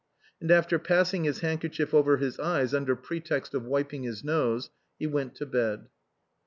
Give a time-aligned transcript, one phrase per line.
[0.41, 5.05] And after passing his handkerchief over his eyes under pretext of wiping his nose, he
[5.05, 5.89] went to bed.